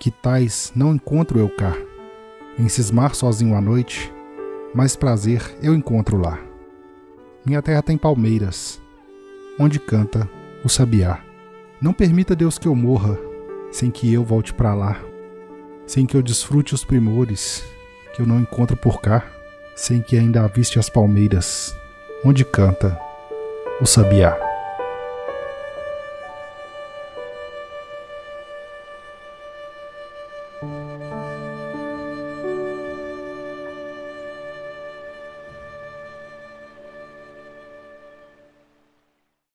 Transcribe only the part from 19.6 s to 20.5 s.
sem que ainda